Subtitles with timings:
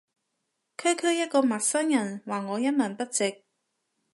[0.79, 3.43] 區區一個陌生人話我一文不值